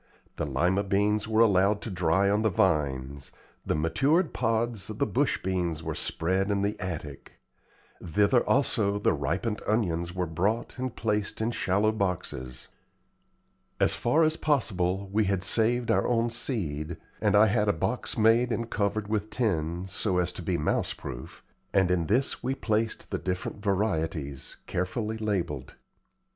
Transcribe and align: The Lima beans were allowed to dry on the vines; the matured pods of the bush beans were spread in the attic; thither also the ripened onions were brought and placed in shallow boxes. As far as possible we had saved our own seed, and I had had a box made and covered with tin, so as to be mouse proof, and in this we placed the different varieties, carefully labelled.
The 0.37 0.47
Lima 0.47 0.83
beans 0.83 1.27
were 1.27 1.41
allowed 1.41 1.79
to 1.83 1.91
dry 1.91 2.27
on 2.27 2.41
the 2.41 2.49
vines; 2.49 3.31
the 3.63 3.75
matured 3.75 4.33
pods 4.33 4.89
of 4.89 4.97
the 4.97 5.05
bush 5.05 5.39
beans 5.43 5.83
were 5.83 5.93
spread 5.93 6.49
in 6.49 6.63
the 6.63 6.75
attic; 6.79 7.33
thither 8.03 8.41
also 8.49 8.97
the 8.97 9.13
ripened 9.13 9.61
onions 9.67 10.11
were 10.15 10.25
brought 10.25 10.79
and 10.79 10.95
placed 10.95 11.39
in 11.39 11.51
shallow 11.51 11.91
boxes. 11.91 12.67
As 13.79 13.93
far 13.93 14.23
as 14.23 14.37
possible 14.37 15.07
we 15.13 15.25
had 15.25 15.43
saved 15.43 15.91
our 15.91 16.07
own 16.07 16.31
seed, 16.31 16.97
and 17.21 17.35
I 17.35 17.45
had 17.45 17.59
had 17.59 17.69
a 17.69 17.73
box 17.73 18.17
made 18.17 18.51
and 18.51 18.71
covered 18.71 19.07
with 19.07 19.29
tin, 19.29 19.85
so 19.85 20.17
as 20.17 20.31
to 20.31 20.41
be 20.41 20.57
mouse 20.57 20.93
proof, 20.93 21.43
and 21.75 21.91
in 21.91 22.07
this 22.07 22.41
we 22.41 22.55
placed 22.55 23.11
the 23.11 23.19
different 23.19 23.63
varieties, 23.63 24.55
carefully 24.65 25.19
labelled. 25.19 25.75